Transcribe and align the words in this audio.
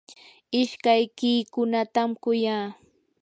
ishkaykiykunatam 0.61 2.09
kuyaa. 2.23 2.67